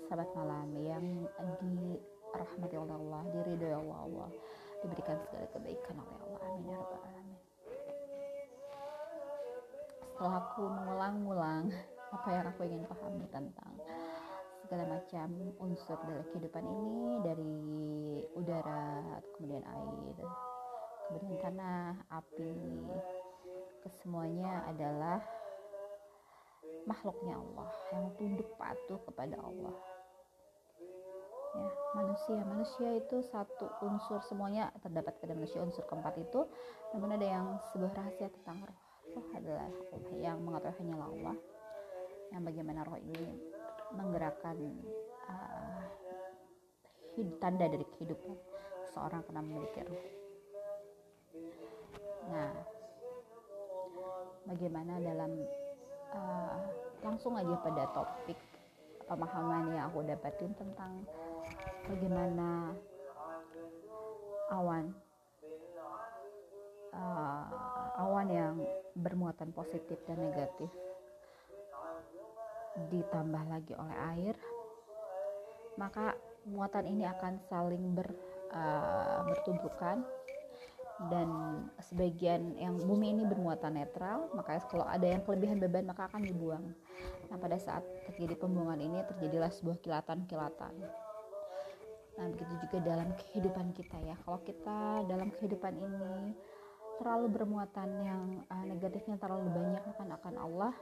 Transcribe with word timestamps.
Sahabat 0.08 0.30
malam 0.32 0.80
yang 0.80 1.28
dirahmati 1.60 2.76
oleh 2.80 2.96
Allah 2.96 3.22
Diridhoi 3.36 3.84
oleh 3.84 4.00
Allah 4.00 4.30
Diberikan 4.80 5.20
segala 5.28 5.44
kebaikan 5.52 6.00
oleh 6.00 6.16
Allah. 6.24 6.40
Amin 6.48 6.72
ya 6.72 6.80
Rabbal 6.80 7.04
Alamin. 7.04 7.40
Setelah 10.08 10.34
aku 10.40 10.64
mengulang-ulang 10.72 11.68
apa 12.10 12.28
yang 12.34 12.46
aku 12.50 12.62
ingin 12.66 12.84
pahami 12.90 13.26
tentang 13.30 13.74
segala 14.66 14.86
macam 14.86 15.28
unsur 15.62 15.98
dari 16.06 16.24
kehidupan 16.34 16.66
ini 16.66 16.98
dari 17.26 17.58
udara 18.38 19.18
kemudian 19.38 19.66
air 19.66 20.18
kemudian 21.10 21.38
tanah 21.42 21.98
api 22.10 22.54
kesemuanya 23.86 24.66
adalah 24.70 25.22
makhluknya 26.86 27.38
Allah 27.38 27.70
yang 27.94 28.06
tunduk 28.18 28.50
patuh 28.58 29.00
kepada 29.06 29.38
Allah. 29.38 29.78
Ya 31.50 31.70
manusia. 31.98 32.40
Manusia 32.46 32.90
itu 33.02 33.18
satu 33.26 33.66
unsur 33.82 34.22
semuanya 34.30 34.70
terdapat 34.86 35.18
pada 35.18 35.34
manusia 35.34 35.62
unsur 35.66 35.82
keempat 35.90 36.18
itu. 36.22 36.46
Namun 36.94 37.18
ada 37.18 37.26
yang 37.26 37.48
sebuah 37.74 37.94
rahasia 37.94 38.30
tentang 38.30 38.70
roh 38.70 39.26
adalah 39.34 39.66
Allah 39.66 40.14
yang 40.22 40.38
mengetahui 40.46 40.78
hanyalah 40.86 41.10
Allah 41.10 41.36
yang 42.30 42.42
bagaimana 42.46 42.86
roh 42.86 43.00
ini 43.00 43.34
menggerakkan 43.94 44.58
uh, 45.26 45.82
tanda 47.42 47.68
dari 47.68 47.84
kehidupan 47.98 48.38
seorang 48.94 49.22
karena 49.28 49.42
memiliki 49.44 49.82
roh. 49.84 50.04
Nah, 52.30 52.54
bagaimana 54.46 54.94
dalam 55.02 55.32
uh, 56.14 56.58
langsung 57.04 57.36
aja 57.36 57.56
pada 57.60 57.84
topik 57.92 58.38
pemahaman 59.10 59.74
yang 59.74 59.90
aku 59.90 60.06
dapatin 60.06 60.54
tentang 60.54 61.02
bagaimana 61.90 62.78
awan 64.54 64.94
uh, 66.94 67.46
awan 67.98 68.28
yang 68.30 68.56
bermuatan 68.94 69.50
positif 69.54 69.98
dan 70.06 70.22
negatif 70.22 70.70
ditambah 72.90 73.44
lagi 73.50 73.74
oleh 73.76 73.98
air 74.16 74.36
maka 75.80 76.14
muatan 76.44 76.86
ini 76.92 77.08
akan 77.08 77.40
saling 77.48 77.96
ber, 77.96 78.08
uh, 78.52 79.24
dan 81.08 81.30
sebagian 81.80 82.60
yang 82.60 82.76
bumi 82.76 83.16
ini 83.16 83.24
bermuatan 83.24 83.80
netral 83.80 84.28
maka 84.36 84.60
kalau 84.68 84.84
ada 84.84 85.08
yang 85.08 85.24
kelebihan 85.24 85.56
beban 85.56 85.88
maka 85.88 86.12
akan 86.12 86.28
dibuang. 86.28 86.76
Nah 87.32 87.40
pada 87.40 87.56
saat 87.56 87.88
terjadi 88.12 88.36
pembuangan 88.36 88.84
ini 88.84 89.00
terjadilah 89.08 89.48
sebuah 89.48 89.80
kilatan-kilatan. 89.80 90.76
Nah 92.20 92.26
begitu 92.36 92.52
juga 92.68 92.78
dalam 92.84 93.16
kehidupan 93.16 93.72
kita 93.72 93.96
ya. 94.04 94.20
Kalau 94.28 94.44
kita 94.44 95.08
dalam 95.08 95.32
kehidupan 95.32 95.80
ini 95.80 96.36
terlalu 97.00 97.32
bermuatan 97.32 97.90
yang 98.04 98.24
uh, 98.52 98.66
negatifnya 98.68 99.16
terlalu 99.16 99.48
banyak 99.56 99.80
maka 99.88 100.04
akan 100.20 100.36
Allah 100.36 100.76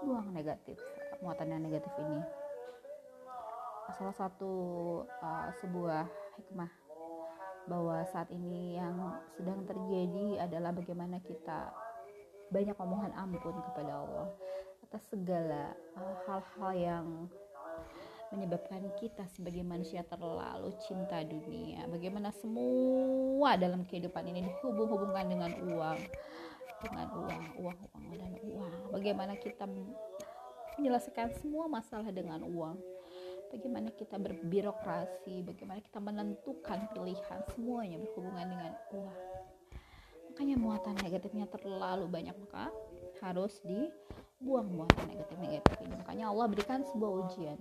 buang 0.00 0.32
negatif 0.32 0.80
muatan 1.22 1.54
yang 1.54 1.62
negatif 1.62 1.94
ini. 2.02 2.20
Salah 3.94 4.16
satu 4.18 4.52
uh, 5.06 5.48
sebuah 5.62 6.10
hikmah 6.42 6.70
bahwa 7.70 8.02
saat 8.10 8.26
ini 8.34 8.74
yang 8.74 8.98
sedang 9.38 9.62
terjadi 9.62 10.42
adalah 10.50 10.74
bagaimana 10.74 11.22
kita 11.22 11.70
banyak 12.50 12.74
memohon 12.74 13.14
ampun 13.14 13.56
kepada 13.70 14.02
Allah 14.02 14.28
atas 14.82 15.02
segala 15.08 15.72
uh, 15.94 16.14
hal-hal 16.26 16.74
uh, 16.74 16.74
yang 16.74 17.06
menyebabkan 18.32 18.80
kita 18.96 19.28
sebagai 19.28 19.60
manusia 19.60 20.02
terlalu 20.08 20.72
cinta 20.82 21.20
dunia. 21.20 21.84
Bagaimana 21.86 22.32
semua 22.32 23.60
dalam 23.60 23.84
kehidupan 23.84 24.24
ini 24.24 24.48
dihubung-hubungkan 24.48 25.28
dengan 25.28 25.52
uang 25.68 26.00
dengan 26.82 27.06
uang 27.14 27.42
uang 27.62 27.78
uang 27.78 28.04
dan 28.16 28.32
uang. 28.42 28.74
Bagaimana 28.90 29.36
kita 29.38 29.68
menyelesaikan 30.78 31.32
semua 31.40 31.68
masalah 31.68 32.08
dengan 32.12 32.42
uang. 32.44 32.78
Bagaimana 33.52 33.92
kita 33.92 34.16
berbirokrasi 34.16 35.44
bagaimana 35.44 35.84
kita 35.84 36.00
menentukan 36.00 36.88
pilihan 36.96 37.40
semuanya 37.52 38.00
berhubungan 38.00 38.48
dengan 38.48 38.72
uang. 38.96 39.20
Makanya 40.32 40.56
muatan 40.56 40.96
negatifnya 41.04 41.44
terlalu 41.52 42.08
banyak 42.08 42.32
maka 42.40 42.72
harus 43.20 43.60
dibuang 43.60 44.72
muatan 44.72 45.04
negatif-negatif 45.12 45.76
ini. 45.84 45.94
Makanya 46.00 46.32
Allah 46.32 46.46
berikan 46.48 46.80
sebuah 46.88 47.28
ujian. 47.28 47.60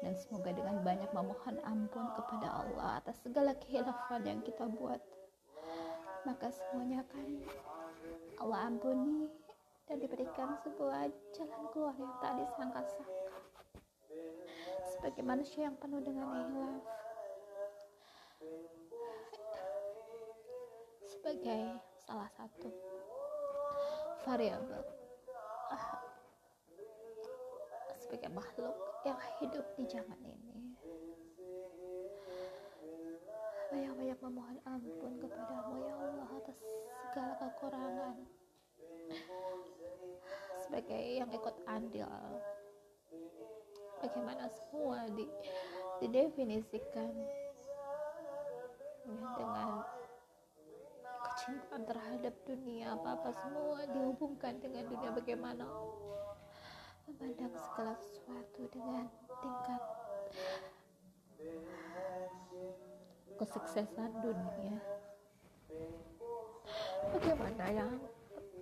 Dan 0.00 0.16
semoga 0.16 0.50
dengan 0.50 0.80
banyak 0.82 1.12
memohon 1.12 1.60
ampun 1.62 2.06
kepada 2.16 2.48
Allah 2.64 2.98
atas 2.98 3.20
segala 3.22 3.54
kehilafan 3.54 4.24
yang 4.26 4.40
kita 4.42 4.64
buat 4.66 4.98
maka 6.24 6.52
semuanya 6.52 7.00
akan 7.08 7.26
Allah 8.40 8.60
ampuni 8.68 9.28
dan 9.90 9.98
diberikan 9.98 10.54
sebuah 10.62 11.10
jalan 11.34 11.62
keluar 11.74 11.94
yang 11.98 12.14
tak 12.22 12.38
disangka-sangka. 12.38 13.34
Sebagai 14.86 15.26
manusia 15.26 15.66
yang 15.66 15.74
penuh 15.82 15.98
dengan 15.98 16.30
hilaf 16.30 16.86
sebagai 21.10 21.82
salah 22.06 22.30
satu 22.38 22.70
variabel 24.22 24.86
sebagai 27.98 28.30
makhluk 28.30 28.74
yang 29.06 29.18
hidup 29.38 29.66
di 29.74 29.84
zaman 29.90 30.18
ini. 30.22 30.74
Banyak-banyak 33.70 34.18
memohon 34.18 34.58
ampun 34.66 35.12
kepadamu 35.22 35.74
ya 35.82 35.94
Allah 35.94 36.28
atas 36.42 36.58
segala 37.06 37.34
kekurangan 37.38 38.16
sebagai 40.70 41.02
yang 41.18 41.26
ikut 41.34 41.56
andil. 41.66 42.06
Bagaimana 43.98 44.46
semua 44.46 45.02
di, 45.10 45.26
didefinisikan 45.98 47.10
dengan 49.34 49.82
kecintaan 51.26 51.82
terhadap 51.90 52.34
dunia 52.46 52.94
apa-apa 52.94 53.34
semua 53.34 53.82
dihubungkan 53.90 54.62
dengan 54.62 54.86
dunia. 54.86 55.10
Bagaimana 55.10 55.66
memandang 57.10 57.50
segala 57.50 57.98
sesuatu 57.98 58.62
dengan 58.70 59.10
tingkat 59.42 59.82
kesuksesan 63.42 64.10
dunia. 64.22 64.78
Bagaimana 67.10 67.64
yang 67.74 67.90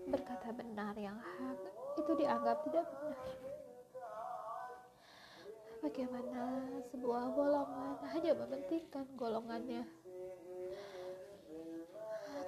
berkata 0.09 0.57
benar 0.57 0.97
yang 0.97 1.21
hak 1.21 1.78
itu 2.09 2.25
dianggap 2.25 2.65
tidak 2.65 2.89
benar. 2.89 3.21
Bagaimana 5.85 6.43
sebuah 6.89 7.37
golongan 7.37 8.01
hanya 8.17 8.33
mementingkan 8.33 9.05
golongannya, 9.13 9.85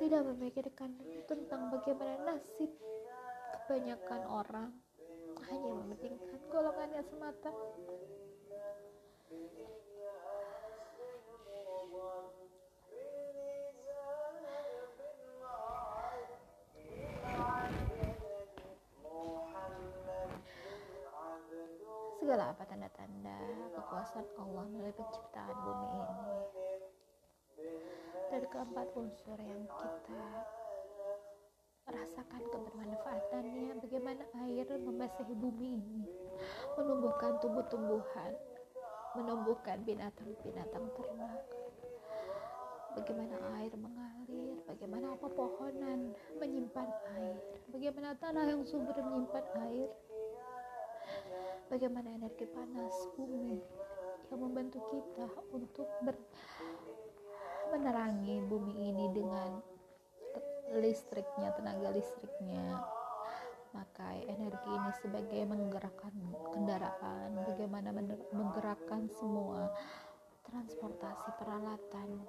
tidak 0.01 0.23
memikirkan 0.33 0.97
tentang 1.29 1.69
bagaimana 1.69 2.17
nasib 2.25 2.73
kebanyakan 3.53 4.23
orang, 4.33 4.73
hanya 5.45 5.73
mementingkan 5.77 6.41
golongannya 6.49 7.05
semata. 7.05 7.53
Segala 22.21 22.53
apa 22.53 22.69
tanda-tanda 22.69 23.33
kekuasaan 23.73 24.29
Allah 24.37 24.69
melalui 24.69 24.93
penciptaan 24.93 25.57
bumi 25.65 25.89
ini. 25.89 26.29
Dari 28.29 28.45
keempat 28.45 28.93
unsur 28.93 29.41
yang 29.41 29.65
kita 29.65 30.25
rasakan 31.89 32.43
kebermanfaatannya 32.53 33.73
bagaimana 33.81 34.23
air 34.45 34.69
membasahi 34.69 35.33
bumi 35.33 35.81
ini 35.81 36.05
menumbuhkan 36.77 37.41
tumbuh-tumbuhan 37.41 38.37
menumbuhkan 39.17 39.81
binatang-binatang 39.89 40.93
ternak. 40.93 41.41
Bagaimana 43.01 43.37
air 43.57 43.73
mengalir 43.81 44.61
bagaimana 44.69 45.17
pepohonan 45.17 46.13
menyimpan 46.37 46.89
air 47.17 47.41
bagaimana 47.73 48.13
tanah 48.21 48.45
yang 48.45 48.61
subur 48.69 48.93
menyimpan 48.93 49.47
air 49.73 49.89
bagaimana 51.71 52.11
energi 52.19 52.51
panas 52.51 52.93
bumi 53.15 53.63
yang 54.27 54.41
membantu 54.43 54.83
kita 54.91 55.31
untuk 55.55 55.87
ber 56.03 56.19
menerangi 57.71 58.43
bumi 58.51 58.91
ini 58.91 59.07
dengan 59.15 59.63
listriknya 60.75 61.55
tenaga 61.55 61.95
listriknya. 61.95 62.83
Maka 63.71 64.19
energi 64.27 64.67
ini 64.67 64.91
sebagai 64.99 65.43
menggerakkan 65.47 66.11
kendaraan 66.51 67.39
bagaimana 67.47 67.95
menggerakkan 68.35 69.07
semua 69.15 69.71
transportasi 70.43 71.31
peralatan 71.39 72.27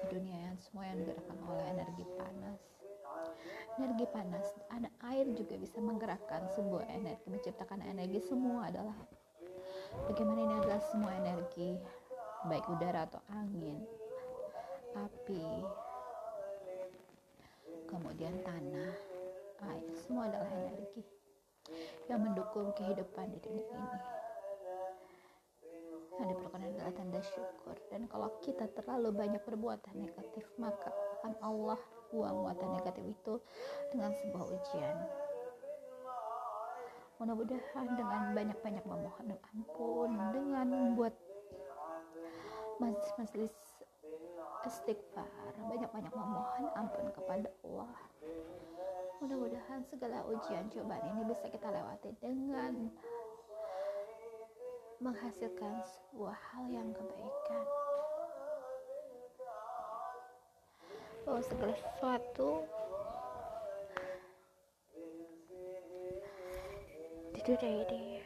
ke 0.00 0.04
dunia 0.08 0.48
yang 0.48 0.56
semua 0.64 0.88
yang 0.88 1.04
digerakkan 1.04 1.38
oleh 1.44 1.64
energi 1.76 2.04
panas 2.16 2.75
energi 3.76 4.06
panas 4.08 4.46
ada 4.72 4.88
air 5.12 5.28
juga 5.36 5.54
bisa 5.60 5.78
menggerakkan 5.82 6.48
sebuah 6.56 6.88
energi 6.90 7.28
menciptakan 7.28 7.84
energi. 7.84 8.18
Semua 8.24 8.68
adalah 8.68 8.96
bagaimana 10.08 10.40
ini 10.44 10.54
adalah 10.60 10.80
semua 10.90 11.12
energi 11.16 11.76
baik 12.46 12.66
udara 12.70 13.08
atau 13.08 13.20
angin 13.32 13.80
api 14.96 15.44
kemudian 17.86 18.34
tanah 18.42 18.92
air. 19.72 19.84
Semua 20.04 20.28
adalah 20.28 20.50
energi 20.50 21.02
yang 22.06 22.22
mendukung 22.22 22.70
kehidupan 22.74 23.26
di 23.34 23.38
dunia 23.42 23.66
ini. 23.66 24.00
Yang 26.16 26.26
diperlukan 26.32 26.62
adalah 26.64 26.92
tanda 26.96 27.20
syukur. 27.20 27.76
Dan 27.92 28.08
kalau 28.08 28.32
kita 28.40 28.70
terlalu 28.72 29.12
banyak 29.12 29.42
berbuatan 29.44 29.94
negatif 30.00 30.48
maka 30.56 30.90
Allah 31.42 31.80
buang 32.12 32.36
muatan 32.46 32.70
negatif 32.78 33.04
itu 33.08 33.34
dengan 33.90 34.12
sebuah 34.14 34.44
ujian. 34.46 34.96
Mudah-mudahan 37.16 37.86
dengan 37.96 38.22
banyak-banyak 38.36 38.84
memohon 38.84 39.32
ampun 39.56 40.10
dengan 40.36 40.66
membuat 40.68 41.16
majelis-majelis 42.76 43.56
istighfar 44.66 45.30
banyak-banyak 45.56 46.12
memohon 46.12 46.64
ampun 46.76 47.06
kepada 47.14 47.48
Allah. 47.64 47.94
Mudah-mudahan 49.22 49.80
segala 49.88 50.26
ujian 50.28 50.68
cobaan 50.68 51.06
ini 51.16 51.22
bisa 51.24 51.48
kita 51.48 51.72
lewati 51.72 52.12
dengan 52.20 52.92
menghasilkan 55.00 55.80
sebuah 55.84 56.36
hal 56.52 56.64
yang 56.68 56.88
kebaikan 56.92 57.64
bahwa 61.26 61.42
segala 61.42 61.74
sesuatu. 61.74 62.62
Dunia 67.46 67.86
ini 67.86 68.18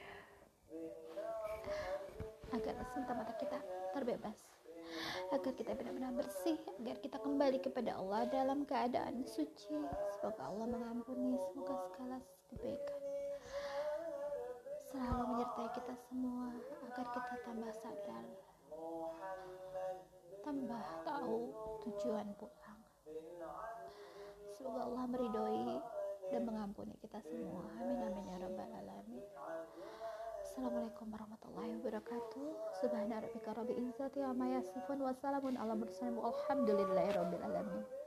agar 2.56 2.73
semata-mata 2.88 3.37
kita 3.37 3.61
terbebas. 3.93 4.37
Agar 5.29 5.52
kita 5.52 5.76
benar-benar 5.76 6.12
bersih. 6.17 6.56
Agar 6.81 6.97
kita 7.05 7.20
kembali 7.20 7.61
kepada 7.61 8.00
Allah 8.00 8.25
dalam 8.32 8.64
keadaan 8.64 9.20
suci. 9.29 9.76
Semoga 10.17 10.49
Allah 10.49 10.67
mengampuni 10.73 11.37
semoga 11.53 11.76
segala 11.93 12.17
kebaikan. 12.49 13.00
Selalu 14.88 15.23
menyertai 15.37 15.69
kita 15.76 15.94
semua. 16.08 16.49
Agar 16.88 17.06
kita 17.12 17.37
tambah 17.44 17.73
sadar. 17.76 18.25
Tambah 20.41 20.85
tahu 21.05 21.38
tujuan 21.85 22.26
pulang 22.41 22.69
meridhoi 25.11 25.83
dan 26.31 26.43
mengampuni 26.47 26.95
kita 27.03 27.19
semua. 27.27 27.67
Amin 27.83 27.99
amin 27.99 28.25
ya 28.31 28.39
rabbal 28.39 28.71
alamin. 28.71 29.25
Assalamualaikum 30.41 31.07
warahmatullahi 31.11 31.71
wabarakatuh. 31.79 32.47
Subhana 32.79 33.23
rabbika 33.23 33.51
rabbil 33.55 33.79
izzati 33.91 34.23
amma 34.23 34.59
yasifun 34.59 35.03
Wassalamun 35.03 35.59
ala 35.59 35.75
mursalin. 35.75 36.15
Walhamdulillahi 36.19 37.11
rabbil 37.15 37.45
alamin 37.45 38.00